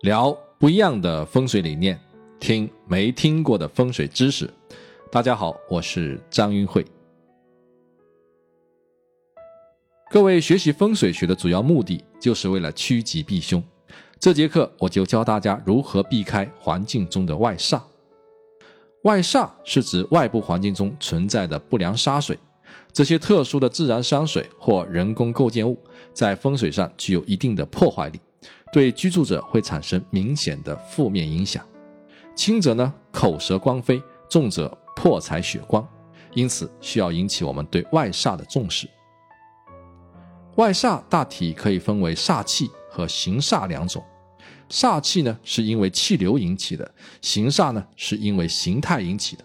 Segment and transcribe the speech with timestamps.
[0.00, 2.00] 聊不一样的风水理念，
[2.38, 4.50] 听没听过的风水知识。
[5.12, 6.82] 大家好，我是张云慧。
[10.10, 13.62] 各位学习风水学的主要目的，就是为了趋吉避凶。
[14.18, 17.78] 这节课我就教大家如何避开环境中的外煞。
[19.02, 22.38] 外煞是指外部环境中存在的不良煞水。
[22.90, 25.78] 这些特殊的自然山水或人工构建物，
[26.14, 28.18] 在风水上具有一定的破坏力，
[28.72, 31.64] 对居住者会产生明显的负面影响。
[32.34, 35.86] 轻者呢口舌光飞，重者破财血光，
[36.34, 38.88] 因此需要引起我们对外煞的重视。
[40.56, 44.02] 外煞大体可以分为煞气和形煞两种。
[44.68, 49.44] 煞气呢是因为气流引起的，形煞呢是因为形态引起的。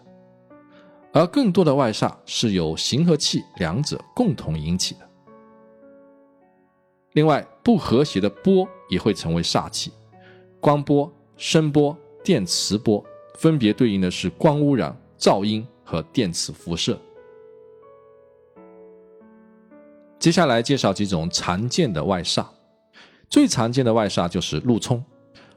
[1.12, 5.10] 而更多的外煞是由形和气两者共同引起的。
[7.14, 9.92] 另外，不和谐的波也会成为煞气，
[10.60, 13.04] 光波、声波、电磁波
[13.36, 17.00] 分别对应的是光污染、噪音和电磁辐射。
[20.20, 22.46] 接下来介绍几种常见的外煞，
[23.30, 25.04] 最常见的外煞就是路冲。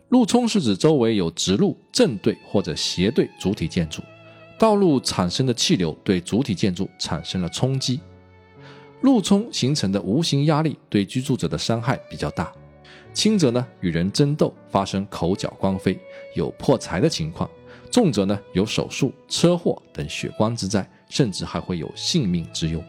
[0.08, 4.02] 路冲是指周围有直路正对或者斜对主体建筑。
[4.58, 8.00] 道路产生的气流对主体建筑产生了冲击，
[9.02, 12.52] 路冲形成的无形压力对居住者的伤害比较大，
[13.18, 15.98] 轻则呢与人争斗，发生口角光飞，
[16.36, 17.50] 有破财的情况；
[17.90, 22.80] 重则呢有手术、车祸等血光之灾，甚至还会有性命之忧。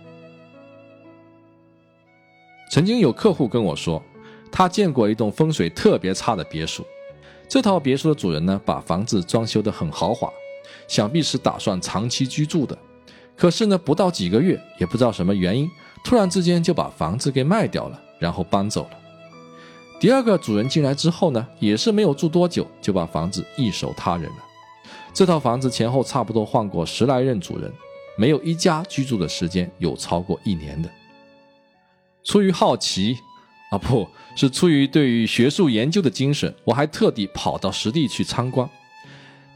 [2.69, 3.99] 曾经有客户跟我说，
[4.51, 6.85] 他见过一栋风水特别差的别墅，
[7.47, 10.31] 这套别墅的主人呢把房子装修得很豪华。
[10.87, 12.77] 想必是打算长期居住的，
[13.35, 15.67] 可是呢，不到几个月，也不知道什么原因，
[16.03, 18.99] 突然之间就把房子给卖掉了，然后搬走了。
[19.99, 24.37] 第二个主人进来之后呢，也是没有住多久，就把房子易手他人了。
[25.13, 27.69] 这套房子前后差不多换过十来任主人，
[28.17, 30.89] 没有一家居住的时间有超过一年的。
[32.23, 33.17] 出于好奇，
[33.71, 34.07] 啊，不
[34.37, 38.69] 是出于对于学术研究的精神，我还特地跑到实地去参观。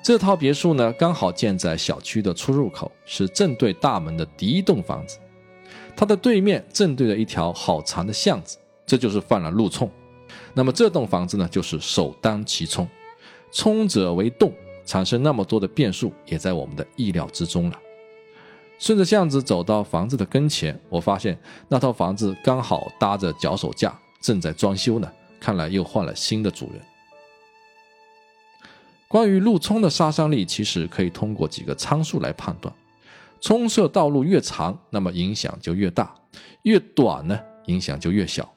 [0.01, 5.17] 这套别墅呢，刚好建在小区的出入口，是正对大门的第一栋房子。
[5.95, 9.89] 它的对面正对着一条好长的巷子，这就是犯了路冲。
[10.53, 12.87] 那么这栋房子呢，就是首当其冲，
[13.51, 14.53] 冲者为动，
[14.85, 17.79] 产生那么多的变数，也在我们的意料之中了。
[18.79, 21.37] 顺着巷子走到房子的跟前，我发现
[21.67, 26.81] 那套房子刚好搭着脚手架，正在装修呢，看来又换了新的主人。
[29.07, 32.73] 关于路冲的杀伤力，其实可以通过几个参数来判断。
[33.39, 36.05] 冲射道路越长，那么影响就越大；
[36.63, 38.51] 越短呢，影响就越小。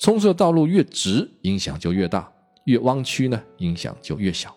[0.00, 2.22] 冲射道路越直，影响就越大；
[2.64, 4.56] 越弯曲呢，影响就越小。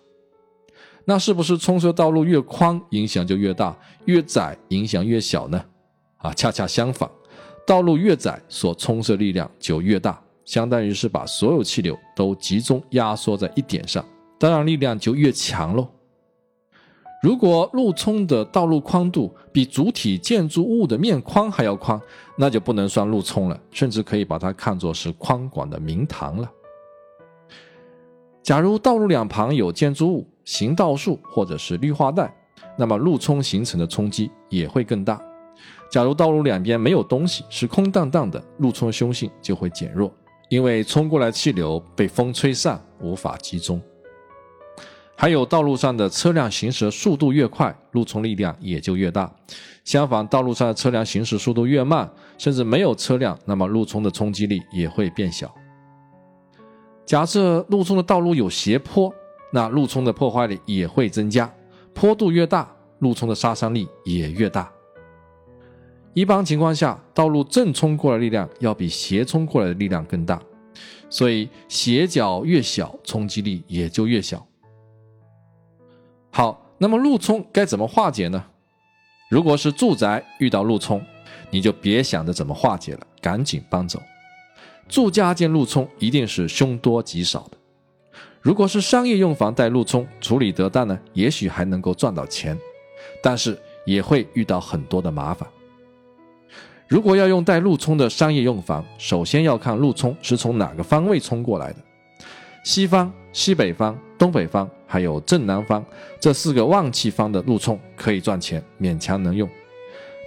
[1.04, 5.62] 那是不是冲射道路越宽，影响就越大；越窄，影响越小呢？
[6.16, 7.12] 啊，恰恰相反，
[7.68, 14.04] 道路越窄，所冲射力量就越大，相当于是把所有气流都集中压缩在一点上。
[14.40, 15.86] 当然，力量就越强喽。
[17.24, 21.98] 如果路冲的道路宽度比主体建筑物的面宽还要宽，
[22.36, 26.52] 那就不能算路冲了，甚至可以把它看作是宽广的明堂了。
[28.42, 32.36] 假如道路两旁有建筑物、行道树或者是绿化带，
[32.78, 35.18] 那么路冲形成的冲击也会更大。
[35.90, 40.14] 假如道路两边没有东西，是空荡荡的，路冲凶性就会减弱，
[40.50, 43.82] 因为冲过来气流被风吹散，无法集中。
[45.24, 49.34] 还有道路上的车辆行驶速度越快，路冲力量也就越大。
[49.86, 55.50] 相反，道路上的车辆行驶速度越慢，甚至没有车辆，那么路冲的冲击力也会变小。
[57.06, 59.16] 假设路冲的道路有斜坡，
[59.54, 61.50] 那路冲的破坏力也会增加。
[61.94, 62.70] 坡度越大，
[63.00, 64.70] 路冲的杀伤力也越大。
[66.14, 70.42] 一般情况下，道路正冲过来的力量要比斜冲过来的力量更大，
[71.10, 74.46] 所以斜角越小，冲击力也就越小。
[76.36, 78.44] 好，那么路冲该怎么化解呢？
[79.30, 81.00] 如果是住宅遇到路冲，
[81.52, 84.02] 你就别想着怎么化解了，赶紧搬走。
[84.90, 87.58] 住家见路冲一定是凶多吉少的。
[88.42, 92.58] 如果是商业用房带路冲，处理得当呢，也许还能够赚到钱，
[93.22, 93.56] 但是
[93.86, 95.48] 也会遇到很多的麻烦。
[96.88, 101.80] 如果要用带路冲的商业用房，首先要看路冲是从哪个方位冲过来的，
[102.64, 104.68] 西方、西北方、东北方。
[104.94, 105.84] 还有正南方
[106.20, 109.50] 这四个旺气方的路冲可以赚钱，勉强能用。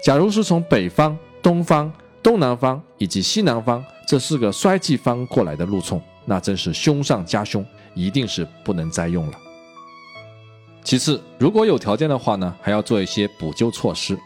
[0.02, 7.64] 假如是从北方、东方、东南方以及西南方这四个衰气方过来的路冲，那真是凶上加凶，
[7.94, 9.38] 一定是不能再用了。
[10.82, 14.18] 其次，如果有条件的话呢，还要做一些补救措施。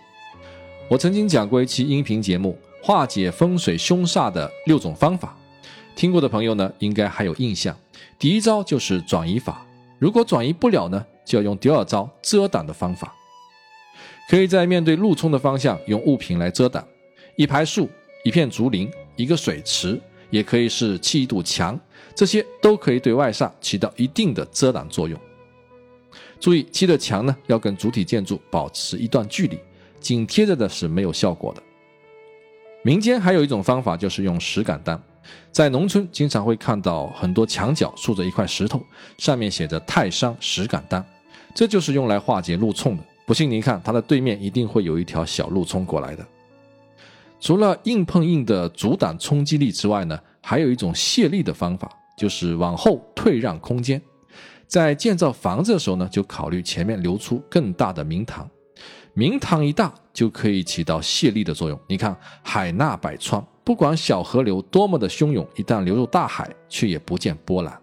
[0.88, 5.37] 我曾经讲过一期音频节目，化解风水凶煞的六种方法，
[5.94, 7.76] 听过的朋友呢，应该还有印象。
[8.19, 9.66] 第一招就是转移法，
[10.00, 13.14] 如果转移不了呢，就要用第二招遮挡的方法。
[14.31, 16.82] 可以在面对路冲的方向用物品来遮挡，
[17.37, 17.87] 一排树、
[18.25, 20.00] 一片竹林、一个水池，
[20.31, 21.79] 也可以是砌一堵墙，
[22.14, 25.20] 这些都可以对外煞起到一定的遮挡作用。
[26.41, 29.58] 注意，砌的墙呢要跟主体建筑保持一段距离，
[30.00, 31.62] 紧贴着的是没有效果的。
[32.82, 34.99] 民间还有一种方法，就是用石敢当。
[35.53, 38.81] 在农村经常会看到很多墙角竖着一块石头，
[39.19, 41.05] 上面写着“泰山石敢当”，
[41.55, 43.03] 这就是用来化解路冲的。
[43.27, 46.27] 不信您看，它的对面一定会有一条小路冲过来的。
[47.41, 54.00] 除了硬碰硬的阻挡冲击力之外呢，还有一种泄力的方法，就是往后退让空间。
[54.67, 58.49] 在建造房子的时候呢，就考虑前面留出更大的明堂，
[59.15, 61.79] 明堂一大就可以起到泄力的作用。
[61.87, 67.81] 你看，海纳百川，不管小河流多么的汹涌，一旦流入大海，却也不见波澜。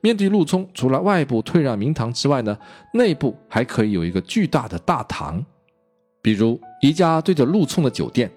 [0.00, 2.56] 面对陆冲，除了外部退让明堂之外呢，
[2.92, 5.44] 内部还可以有一个巨大的大堂。
[6.22, 8.30] 比如一家对着陆冲的酒店，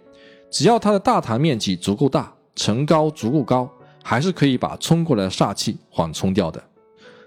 [0.50, 3.70] 只要它的大堂面积足够大，层高足够高，
[4.04, 6.64] 还是可以把冲过来的煞气缓冲掉的。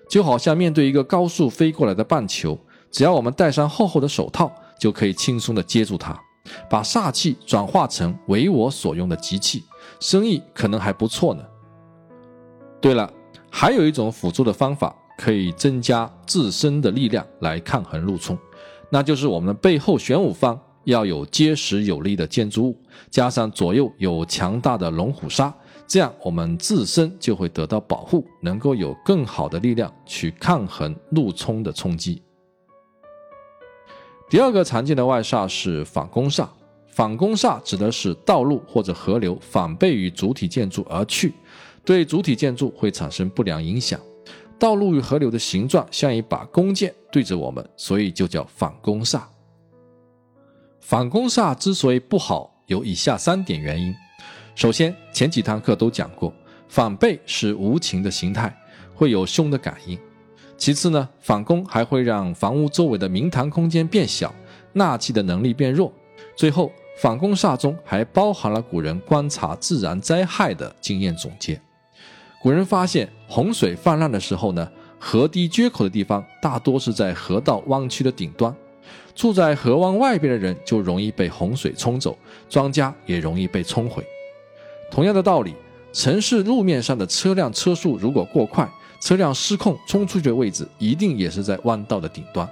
[0.08, 2.58] 就好像面对一个高速飞过来的棒球，
[2.90, 6.20] 只要我们戴上厚厚的手套，就可以轻松的接住它，
[6.68, 9.62] 把煞气转化成为我所用的吉气，
[10.00, 11.44] 生意可能还不错呢。
[12.80, 13.08] 对了，
[13.48, 18.36] 还有一种辅助的方法，可以增加自身的力量来抗衡路冲，
[18.90, 22.76] 那就是我们的背后玄武方要有结实有力的建筑物，
[23.08, 25.52] 加上左右有强大的龙虎煞。
[25.86, 32.20] 这样，我们自身就会得到保护，能够有更好的力量去抗衡路冲的冲击。
[34.32, 36.48] 第二个常见的外煞是反攻煞，
[36.86, 41.34] 反攻煞指的是道路或者河流反背于主体建筑而去，
[41.84, 44.00] 对主体建筑会产生不良影响。
[44.58, 49.20] 道路与河流的形状像一把弓箭对着我们，所以就叫反攻煞。
[50.80, 53.94] 反攻煞之所以不好，有以下三点原因。
[54.54, 56.32] 首先，前几堂课都讲过，
[56.68, 58.50] 反背是无情的形态，
[58.94, 59.98] 会有凶的感应。
[60.62, 64.32] 其次呢，反攻还会让房屋周围的明堂空间变小，
[64.74, 65.92] 纳气的能力变弱。
[66.36, 66.70] 最后，
[67.00, 71.60] 反攻煞中还包含了古人观察自然灾害的经验总结。
[72.40, 74.70] 古人发现，洪水泛滥的时候呢，
[75.00, 78.54] 河堤决口的地方大多是在河道弯曲的顶端，
[79.16, 82.16] 住在河湾外边的人就容易被洪水冲走，
[82.48, 84.06] 庄稼也容易被冲毁。
[84.92, 85.56] 同样的道理，
[85.92, 88.70] 城市路面上的车辆车速如果过快，
[89.02, 92.48] 车辆失控冲出去的位置一定也是在弯道的顶端。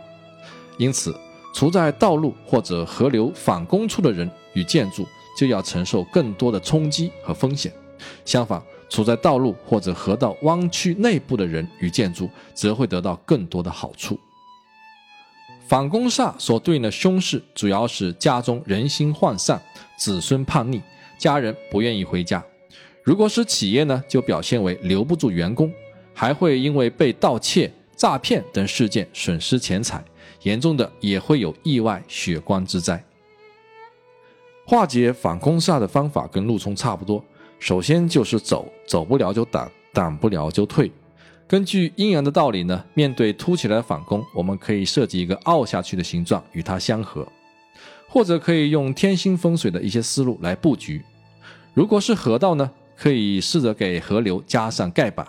[0.79, 1.15] 因此，
[1.55, 5.07] 处在道路或者河流反攻处的人与建筑
[5.39, 7.73] 就要承受更多的冲击和风险。
[8.25, 14.19] 相反，处在道路或者河道弯曲内部的人与建筑则会得到更多的好处。
[15.69, 19.63] 反攻煞所对应的凶势主要是家中人心涣散，
[19.97, 20.83] 子孙叛逆。
[21.17, 22.43] 家人不愿意回家，
[23.05, 25.71] 如果是企业呢，就表现为留不住员工，
[26.21, 30.05] 还会因为被盗窃、诈骗等事件损失钱财，
[30.43, 33.03] 严重的也会有意外血光之灾。
[34.67, 37.25] 化解反攻煞的方法跟陆冲差不多，
[37.59, 40.93] 首先就是走，走不了就挡，挡不了就退。
[41.49, 47.27] 根据阴阳的道理呢，面对凸起来的反攻，我们可以设计一个凹下去的形状与它相合，
[48.07, 51.03] 或者可以用天星风水的一些思路来布局。
[51.73, 55.27] 如果是河道呢，可以试着给河流加上盖板。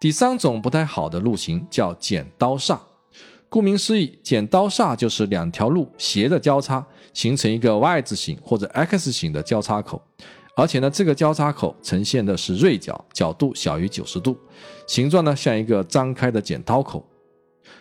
[0.00, 2.78] 第三种不太好的路型叫剪刀煞，
[3.50, 10.00] 顾名思义，剪刀煞就是两条路斜着交叉，形成一个 Y 字形或者 X 形的交叉口，
[10.56, 14.34] 而且呢，这个交叉口呈现的是锐角，角度小于九十度，
[14.86, 17.06] 形状呢像一个张开的剪刀口。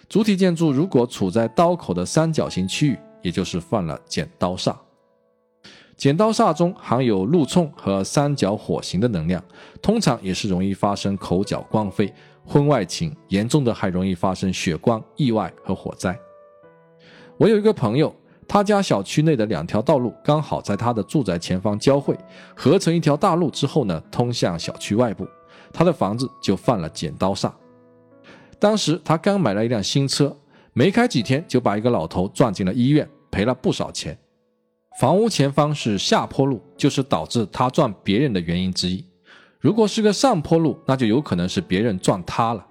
[0.09, 4.75] 主体建筑如果处在刀口的三角形区域，也就是犯了剪刀煞。
[5.99, 9.43] 剪刀煞中含有禄冲和三角火形的能量，
[9.81, 12.11] 通常也是容易发生口角光飞、
[12.45, 16.17] 婚外情，严重的还容易发生血光、意外和火灾。
[17.35, 18.15] 我有一个朋友，
[18.47, 22.17] 他家小区内的两条道路刚好在他的住宅前方交汇，
[22.55, 25.27] 合成一条大路之后呢，通向小区外部，
[25.73, 27.51] 他的房子就犯了剪刀煞。
[28.57, 30.33] 当时他刚买了一辆新车，
[30.71, 34.17] 没开几天就把一个老头撞进了医院，赔了不少钱。
[34.99, 39.01] 房屋前方是下坡路，就是导致他撞别人的原因之一。
[39.57, 42.67] 如果是个上坡路，那就有可能是别人撞塌了。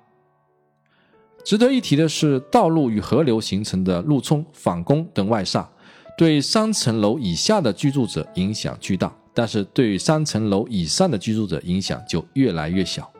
[1.42, 5.66] 值得一提的是，道路与河流形成的路冲、反弓等外煞，
[6.18, 13.10] 对三层楼以下的居住者影响巨大，但是对三层楼以上的居住者影响就越来越小。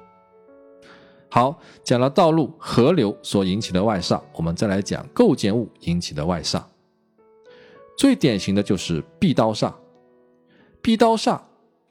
[1.30, 6.62] 好，讲了道路、河流所引起的外煞，我们再来讲构建物引起的外煞。
[7.98, 9.72] 最典型的就是壁刀煞。
[10.80, 11.40] 壁刀煞，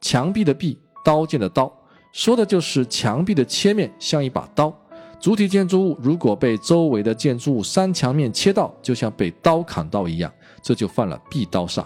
[0.00, 1.70] 墙壁的壁，刀剑的刀，
[2.12, 4.74] 说的就是墙壁的切面像一把刀。
[5.20, 11.84] 主体建筑物如果被周围的建筑物三墙面切到，就像被刀砍到一样，这就犯了壁刀煞。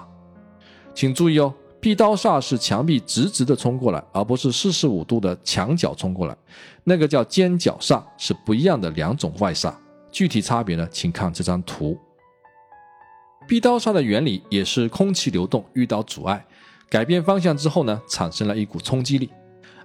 [0.94, 6.36] 请注意哦，壁刀煞是墙壁直直的冲过来，而不是四十五度的墙角冲过来，
[6.84, 9.74] 那个叫尖角煞，是不一样的两种外煞。
[10.12, 11.98] 具体差别呢，请看这张图。
[13.46, 16.44] 壁刀煞的原理也是空气流动遇到阻碍，
[16.88, 19.28] 改变方向之后呢，产生了一股冲击力。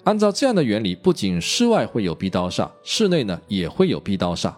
[0.04, 4.54] 按照这样的原理，不仅室外会有壁刀煞，室内呢也会有壁刀煞。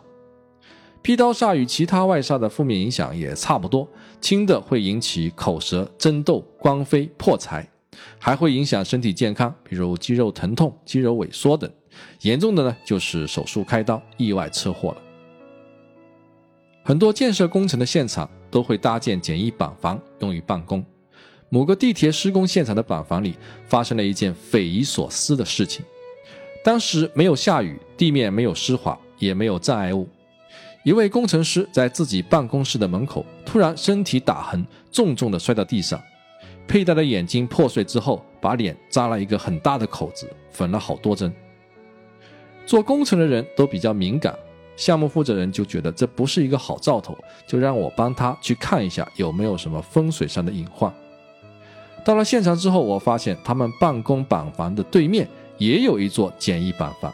[1.01, 3.87] 壁刀煞与其他外煞的负面影响也差不多，
[4.21, 7.67] 轻的会引起口舌争斗、光飞、破财，
[8.19, 11.67] 还会影响身体健康，比如肌肉疼痛、肌肉萎缩等；
[12.21, 15.01] 严重的呢就是手术开刀、意外车祸了。
[16.83, 20.83] 很多建设工程的现场都会搭建简易板房用于办公。
[21.49, 23.35] 某个地铁施工现场的板房里
[23.67, 25.83] 发生了一件匪夷所思的事情。
[26.63, 30.07] 当时没有下雨，地面没有湿滑，也没有障碍物。
[30.83, 36.01] 一位工程师在自己办公室的门口突然身体打横，重重地摔到地上，
[36.67, 41.33] 佩戴的眼镜破碎之后，把脸扎了一个很大的口子，缝了好多针。
[42.65, 44.37] 做工程的人都比较敏感，
[44.79, 50.91] 项目负责人就觉得这不是一个好兆头，就让我帮他去看一下有没有什么风水上的隐患。
[52.05, 57.13] 到了现场之后，我发现他们办公板房的对面也有一座简易板房，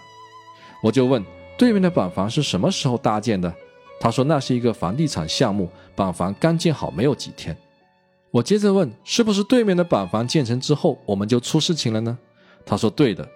[0.84, 1.26] 我就问
[1.58, 3.52] 对面的板房是什么时候搭建的？
[4.00, 7.58] 他说那是一个房地产项目，板房刚建好没有几天。
[8.30, 12.16] 我接着问是不是对面的板房建成之后我们就出事情了呢？
[12.64, 13.28] 他说对的。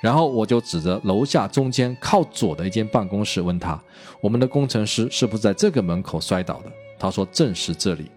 [0.00, 3.80] 然后我就指着楼下中间靠左的一间办公室问他，
[4.20, 6.72] 我们的工程师是不是在这个门口摔倒的？
[6.98, 8.10] 他说正是这里。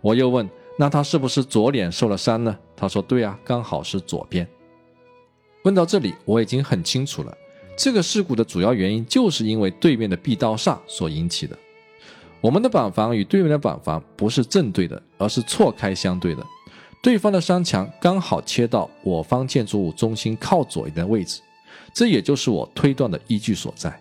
[0.00, 0.48] 我又问。
[0.78, 2.54] 那他是不是左脸受了伤呢？
[2.76, 4.46] 他说：“对啊，刚好是左边。”
[5.64, 7.34] 问到这里，我已经很清楚了，
[7.78, 11.56] 这个事故的主要原因就是因为对面的壁刀煞所引起的。
[12.42, 16.46] 我们的板房与对面的板房不是正对的，而是错开相对的。
[17.06, 21.40] 对方的山墙刚好切到我方建筑物中心靠左一点位置，
[21.94, 23.96] 这也就是我推断的依据所在。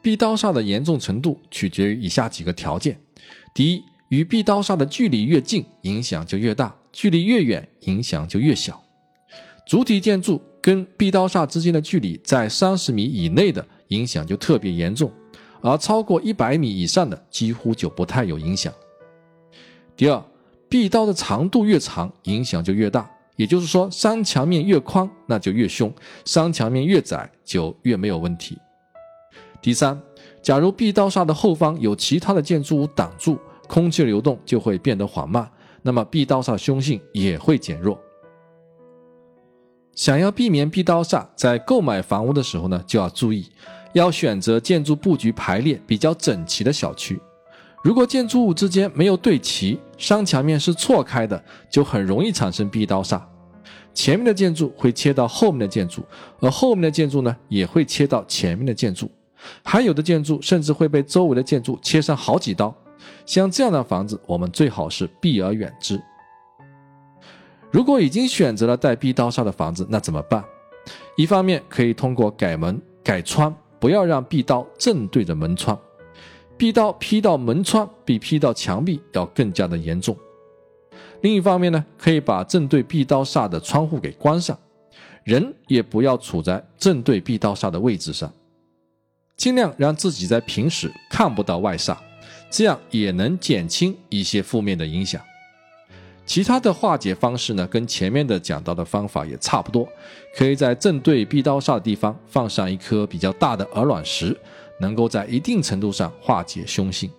[0.00, 2.98] 壁刀煞的严重程度取决于以下几个条件：
[3.52, 8.82] 第一，与壁刀煞的距离越近，影响就越大；距离越远，影响就越小。
[9.66, 15.10] 主体建筑跟壁刀煞之间的距离在三十米以内的，影响就特别严重；
[15.60, 18.72] 而超过一百米以上的，几乎就不太有影响。
[19.94, 20.24] 第二，
[20.68, 23.10] 壁刀的长度越长，影响就越大。
[23.36, 25.90] 也就是说，山墙面越宽，那就越凶；
[26.24, 28.58] 山墙面越窄，就越没有问题。
[29.60, 30.00] 第三，
[30.40, 35.46] 假如壁刀煞的后方有其他的建筑物挡住，空气流动就会变得缓慢，
[35.82, 38.00] 那么壁刀煞凶性也会减弱。
[39.94, 43.50] 想要避免壁刀煞，在购买房屋的时候呢，就要注意，
[43.92, 47.20] 要选择建筑布局排列比较整齐的小区。
[47.86, 51.40] 如果建筑物之间没有对齐，山墙面是错开的，
[51.70, 53.22] 就很容易产生壁刀煞。
[53.94, 56.02] 前面的建筑会切到后面的建筑，
[56.40, 59.08] 而后面的建筑呢，也会切到前面的建筑，
[59.62, 62.74] 还有的建筑甚至会被周围的建筑切上好几刀。
[63.24, 66.02] 像这样的房子，我们最好是避而远之。
[67.70, 70.44] 如果已经选择了带壁刀煞的房子，那怎么办？
[71.16, 75.78] 一方面可以通过改门、改窗，不要让壁刀正对着门窗。
[76.56, 80.16] 壁刀劈到门窗比劈到墙壁要更加的严重。
[81.22, 84.58] 另一方面呢，可以把正对壁刀煞的窗户给关上，
[85.24, 88.32] 人也不要处在正对壁刀煞的位置上，
[89.36, 91.96] 尽量让自己在平时看不到外煞。
[92.48, 95.20] 这样也能减轻一些负面的影响。
[96.24, 99.86] 其他的化解方式呢，跟前面的讲到的方法也差不多。
[100.36, 104.36] 可以在正对壁刀煞的地方放上一颗比较大的鹅卵石，
[104.80, 107.10] 能够在一定程度上化解凶性。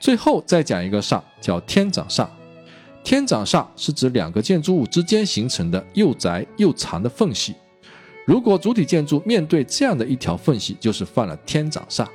[0.00, 2.28] 最后再讲一个煞，叫天长煞。
[3.02, 7.54] 天长煞是指两个建筑物之间形成的又窄又长的缝隙。
[8.26, 12.06] 如果主体建筑面对这样的一条缝隙，就是犯了天长煞。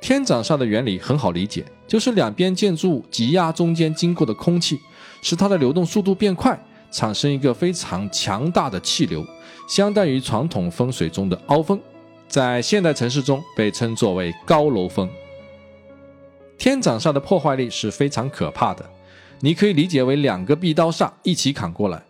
[0.00, 4.78] 天长煞的原理很好理解，就是两边建筑物挤压中间经过的空气，
[5.20, 6.58] 使它的流动速度变快，
[6.90, 9.26] 产生一个非常强大的气流，
[9.68, 11.78] 相当于传统风水中的凹风，
[12.28, 15.08] 在现代城市中被称作为高楼风。
[16.58, 18.88] 天斩煞的破坏力是非常可怕的，
[19.40, 22.02] 你可以理解为两个壁刀煞一起砍过来，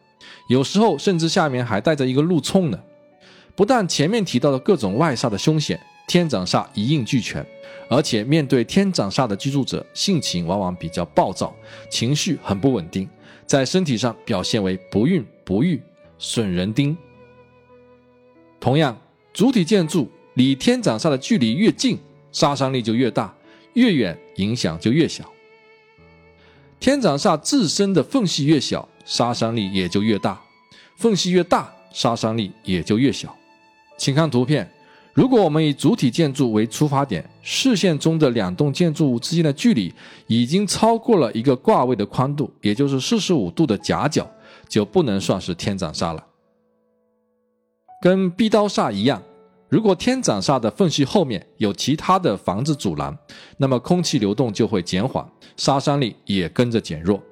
[0.49, 2.81] 有时候甚至下面还带着一个路冲呢。
[3.55, 7.45] 不但前面提到的各种外煞的凶险，天斩煞一应俱全，
[7.89, 11.55] 而且面对天斩煞的居住者，性情往往比较暴躁，
[11.91, 13.09] 情绪很不稳定，
[13.47, 15.83] 在身体上表现为不孕不育、
[16.19, 16.97] 损人丁。
[18.61, 18.97] 同样，
[19.39, 21.97] 主体建筑离天斩煞的距离越近，
[22.33, 23.33] 杀伤力就越大。
[23.75, 25.25] 越远影响就越小，
[26.81, 30.37] 天斩煞自身的缝隙越小，杀伤力也就越大；
[30.97, 33.33] 缝隙越大，杀伤力也就越小。
[33.97, 34.69] 请看图片，
[35.15, 39.95] 如果我们以主体建筑为出发点，视线中的两栋建筑物之间的距离
[40.27, 44.29] 已经超过了一个卦位的宽度，也就是四十五度的夹角，
[44.69, 46.27] 就不能算是天斩煞了。
[48.03, 49.23] 跟逼刀煞一样。
[49.69, 53.17] 如果天斩煞的缝隙后面有其他的房子阻拦，
[53.59, 57.23] 那么空气流动就会减缓，杀伤力也跟着减弱。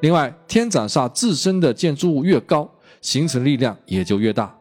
[0.00, 2.66] 另外，天斩煞自身的建筑物越高，
[3.02, 4.56] 形成力量也就越大。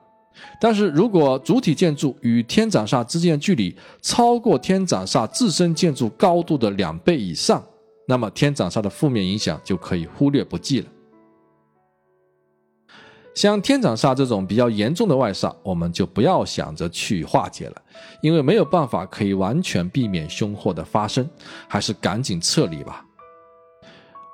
[0.59, 7.63] 但是如果主体建筑与天斩煞之间的距离超过天斩煞自身建筑高度的两倍以上，
[8.05, 10.87] 那么天斩煞的负面影响就可以忽略不计了。
[13.39, 17.75] 像天斩煞这种比较严重的外煞，我们就不要想着去化解了，
[18.21, 21.25] 因为没有办法可以完全避免凶祸的发生，
[21.65, 23.01] 还是赶紧撤离吧。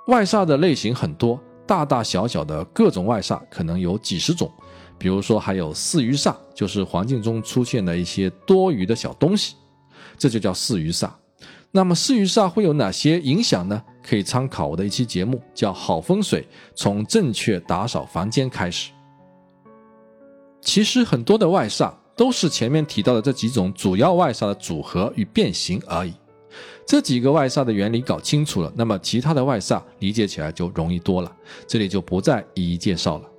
[0.08, 4.52] 外煞的类型很多，大大小小的各种外煞可能有几十种，
[4.98, 9.54] 比如说还有四余煞，就是环境中出现的一些多余的小东西，
[10.18, 11.12] 这就叫四余煞。
[11.70, 13.80] 那么四余煞会有哪些影响呢？
[14.02, 18.90] 可以参考我的一期节目，叫《好风水从正确打扫房间开始》。
[20.66, 26.14] 其实很多的外煞都是前面提到的这几种主要外煞的组合与变形而已。
[26.86, 31.34] 这几个外煞的原理搞清楚了，那么其他的外煞理解起来就容易多了。
[31.66, 33.30] 这里就不再一一介绍了。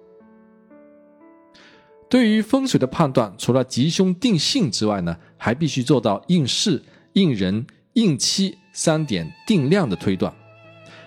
[2.09, 7.67] 对于风水的判断，除了吉凶定性之外呢，还必须做到应事、应人。
[7.97, 10.31] 应期三点定量的推断，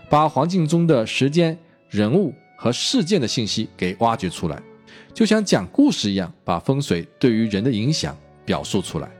[0.09, 1.55] 把环境中的时间、
[1.87, 4.59] 人物和事件的信息给挖掘出来，
[5.19, 9.11] 就像讲故事一样，把风水对于人的影响表述出来。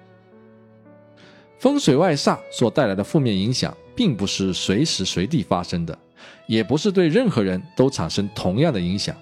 [1.57, 5.99] 风水外煞所带来的负面影响，并不是随时随地发生的，
[6.47, 9.13] 也不是对任何人都产生同样的影响。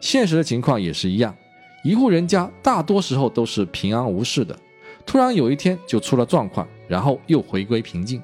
[0.00, 1.36] 现实的情况也是一样，
[1.84, 4.58] 一户人家大多时候都是平安无事的。
[5.04, 8.22] 突然有一天就出了状况，然后又回归平静。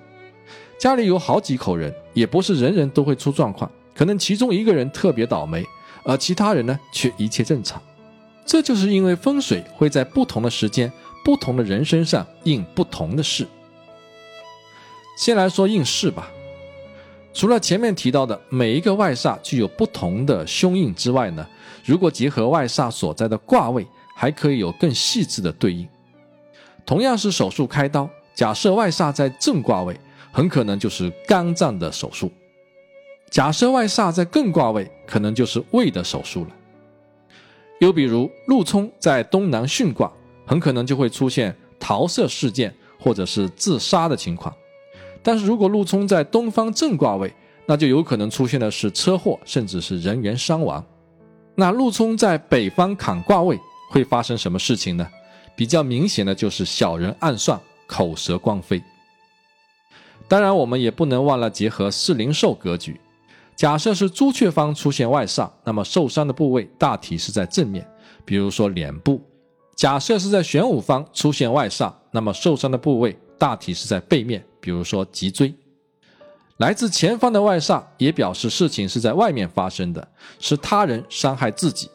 [0.78, 5.62] 家里有好几口人，也不是人人都会出状况，可能其中一个人特别倒霉，
[6.04, 7.80] 而其他人呢却一切正常。
[8.46, 10.92] 这就是因为风水会在不同的时间、
[11.24, 13.46] 不同的人身上应不同的事。
[15.16, 16.28] 先来说应事吧。
[17.32, 21.46] 除了前面提到的每一个外煞具有不同的凶印之外呢，
[21.84, 23.86] 如果结合外煞所在的卦位，
[24.16, 25.88] 还可以有更细致的对应。
[26.84, 29.96] 同样是手术开刀，假设外煞在正卦位，
[30.32, 32.26] 很可能就是肝脏的手术；
[33.30, 36.50] 假设外煞在艮卦位，可能就是胃的手术了。
[37.78, 40.10] 又比如陆冲在东南巽卦，
[40.44, 44.52] 很可能就会出现桃色事件或者是自杀的情况。
[45.22, 47.32] 但是如果陆冲在东方正卦位，
[47.66, 50.84] 那就有可能出现的是车祸，甚至是人员伤亡。
[51.54, 53.58] 那陆冲在北方坎卦位
[53.90, 55.06] 会发生什么事情呢？
[55.54, 58.82] 比较明显的就是小人暗算，口舌光飞。
[60.26, 62.98] 当然，我们也不能忘了结合四灵兽格局。
[63.60, 67.86] 假设是朱雀方出现外煞，那么受伤的部位大体是在正面，
[68.24, 69.20] 比如说脸部；
[69.76, 75.54] 假设是在玄武方出现外煞，那么受伤的部位大体是在背面，比如说脊椎。
[76.56, 81.86] 来自前方的外煞也表示事情是在外面发生的，是他人伤害自己；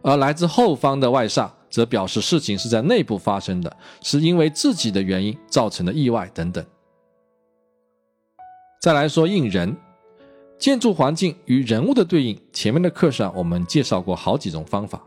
[0.00, 1.50] 而来自后方的外煞。
[1.68, 6.64] 则表示事情是在内部发生的，是因为自己的原因造成的意外等等。
[8.80, 9.76] 再来说应人，
[10.58, 15.00] 建筑环境与人物的对应，前面的课上我们介绍过好几种方法。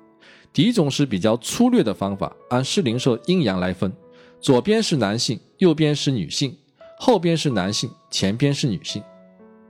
[0.54, 3.92] 第一种是比较粗略的方法，按适龄寿阴阳来分，
[4.40, 6.56] 左边是男性，右边是女性，
[6.98, 9.04] 后边是男性，前边是女性。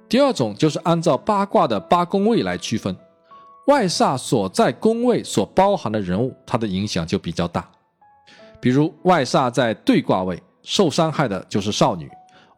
[0.08, 2.96] 第二种就是按照八卦的八宫位来区分。
[3.67, 7.70] 外煞所在宫位所包含的人物，它的影响就比较大。
[8.60, 12.08] 比如外煞在兑卦位，受伤害的就是少女；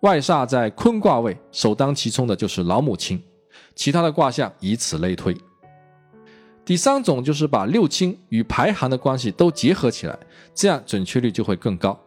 [0.04, 3.18] 外煞在坤卦位，首当其冲的就是老母亲；
[3.74, 5.34] 其他的卦象以此类推。
[6.66, 10.20] 第三种就是把六亲与排行的关系都结合起来，
[10.54, 11.98] 这样准确率就会更高。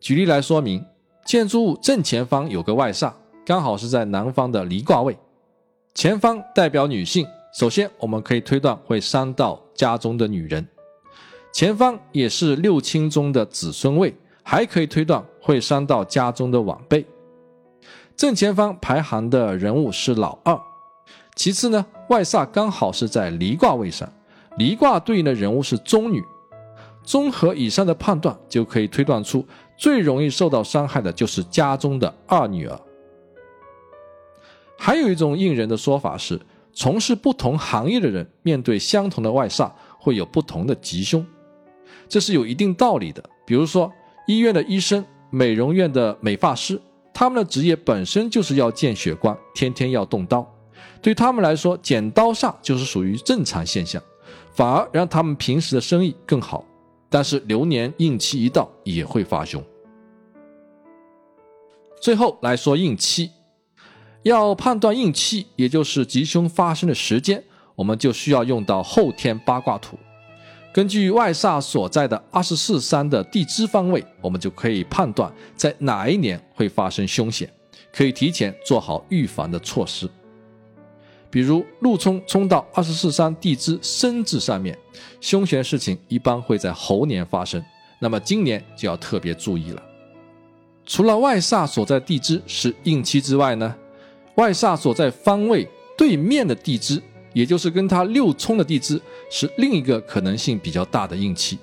[0.00, 0.84] 举例来说明，
[1.24, 3.12] 建筑物正前方有个外煞，
[3.46, 5.16] 刚好是在南方的离卦位，
[5.94, 7.24] 前方代表女性，
[7.56, 10.60] 首先我们可以推断会伤到家中的女人；
[11.52, 17.06] 前方也是六亲中的子孙位，还可以推断会伤到家中的晚辈。
[18.16, 20.58] 正前方排行的人物是老二。
[21.34, 24.10] 其次呢，外煞刚好是在离卦位上，
[24.58, 26.22] 离卦对应的人物是中女，
[27.02, 29.46] 综合以上的判断，就可以推断出
[29.78, 32.78] 最容易受到伤害的就是家中的二女儿。
[34.76, 36.40] 还有一种应人的说法是，
[36.72, 41.24] 从事不同行业的人面对相同的外煞会有不同的吉凶，
[42.08, 43.22] 这是有一定道理的。
[43.46, 43.90] 比如说，
[44.26, 46.80] 医院的医生、美容院的美发师，
[47.14, 50.46] 他们的职业本身就是要见血光，天天要动刀。
[51.00, 54.02] 对他们来说，剪刀煞就是属于正常现象，
[54.52, 56.64] 反而让他们平时的生意更好。
[57.08, 59.62] 但是流年应期一到，也会发凶。
[62.00, 63.30] 最后来说应期，
[64.22, 67.44] 要判断应期，也就是吉凶发生的时间，
[67.74, 69.98] 我们就需要用到后天八卦图。
[70.72, 77.46] 根据外煞所在的二十四山的地支方位，我们就可以判断在哪一年会发生凶险，
[77.92, 80.08] 可以提前做好预防的措施。
[81.28, 84.76] 比如路冲冲到二十四山地支申字上面，
[85.20, 87.62] 凶险事情一般会在猴年发生，
[87.98, 89.82] 那么今年就要特别注意了。
[90.86, 93.74] 除了外煞所在地支是应期之外呢，
[94.36, 97.00] 外煞所在方位对面的地支，
[97.34, 99.00] 也就是跟它六冲的地支，
[99.32, 101.58] 是另一个可能性比较大的硬气。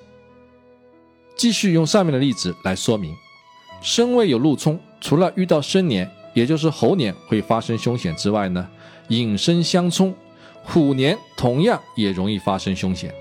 [1.38, 3.16] 继续用上面的例子来说明，
[3.80, 8.68] 申位有禄冲，除了遇到申年，也就是猴年会发生凶险之外呢。
[9.10, 10.16] 引申相冲，
[10.64, 13.14] 虎年同样也容易发生凶险。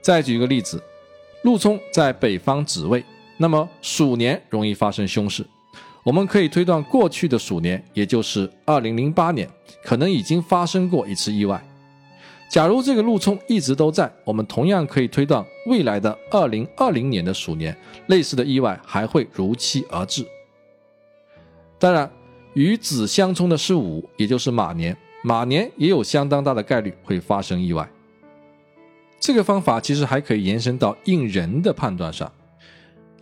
[0.00, 0.80] 再举一个例子，
[1.42, 3.04] 禄冲在北方子位，
[3.36, 5.44] 那么鼠年容易发生凶事。
[6.04, 9.50] 我们可以推断过去的鼠年，也就是二零零八年，
[9.82, 11.62] 可能已经发生过一次意外。
[12.48, 20.26] 假如这个禄冲一直都在，我们同样可以推断未来的二零二零年的鼠年，类似的意外还会如期而至。
[21.78, 22.10] 当然。
[22.54, 27.88] 与子相冲的是午，也就是马年，马年也有相当大的概率会发生意外。
[29.20, 32.32] 这个方法其实还可以延伸到应人的判断上。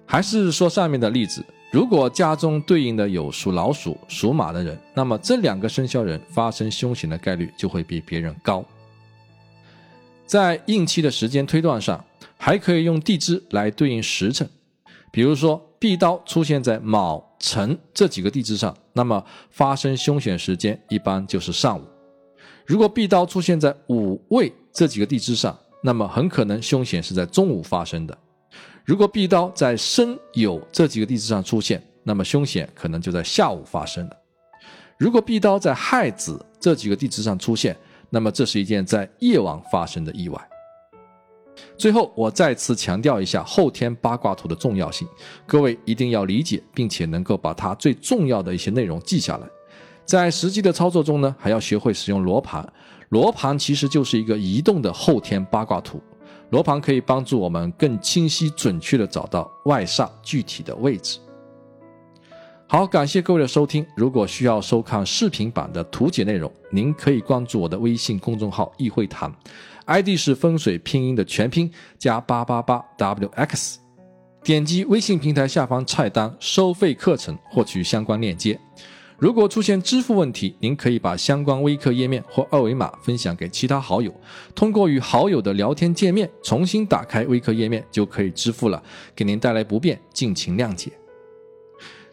[0.06, 8.64] 还是说上面的例子，如果家中对应的有属老鼠、属马的人，那么这两个生肖人发生凶险的概率就会比别人高。
[10.26, 12.04] 在应期的时间推断上，
[12.36, 14.48] 还可以用地支来对应时辰，
[15.10, 17.24] 比如说壁刀出现在卯。
[17.38, 21.84] 辰这几个地支上，那么发生凶险时间一般就是上午。
[22.64, 28.16] 如果壁刀出现在午未这几个地支上，那么很可能凶险是在中午发生的。
[28.86, 34.16] 如果壁刀在申酉这几个地支上出现，那么凶险可能就在下午发生了。
[34.98, 37.76] 如果壁刀在亥子这几个地支上出现，
[38.10, 40.48] 那么这是一件在夜晚发生的意外。
[41.78, 45.08] 最后，我再次强调一下后天八卦图的重要性，
[45.46, 49.46] 各位一定要理解，并且能够把它最重要的一些内容记下来。
[50.04, 52.66] 在实际的操作中呢，还要学会使用罗盘。
[53.08, 56.00] 罗盘其实就是一个移动的后天八卦图，
[56.50, 61.18] 罗盘可以帮助我们更清晰准确的找到外煞具体的位置。
[62.68, 63.86] 好，感谢各位的收听。
[63.96, 69.32] 如果需要收看视频版的图解内容，您可以关注我的微信公众号“易会谈”。
[69.86, 73.76] ID 是风水拼音的全拼加八八八 wx，
[74.42, 78.58] 点击微信平台下方菜单收费课程获取相关链接。
[79.16, 84.12] 如果出现支付问题，您可以把相关微课页面或二维码分享给其他好友，
[84.56, 88.82] 通过与好友的聊天界面重新打开微课页面就可以支付了。
[89.14, 90.90] 给您带来不便，敬请谅解。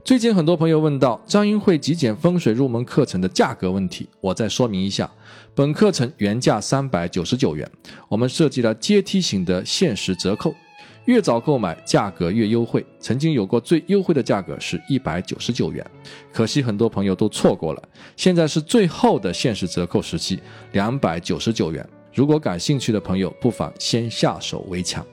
[0.04, 5.10] 最近很多朋友问到张英慧极简风水入门课程的价格问题，我再说明一下。
[5.56, 7.66] 本课程原价三百九十九元，
[8.10, 10.54] 我们设计了阶梯型的限时折扣，
[11.06, 12.86] 越早购买价格越优惠。
[13.00, 15.86] 曾经有过最优惠的价格是一百九十九元，
[16.34, 17.82] 可惜很多朋友都错过了。
[18.18, 20.38] 现在是最后的限时折扣时期，
[20.74, 21.88] 两百九十九元。
[22.14, 25.06] 如果感兴趣的朋友，不妨先下手为强。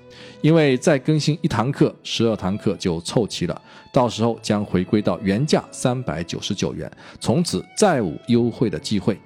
[0.42, 9.18] 因为再更新一堂课，十二堂课就凑齐了，到时候将回归到原价三百九十九元，从此再无优惠的机会，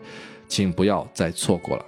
[0.49, 1.85] 请不要再错过了。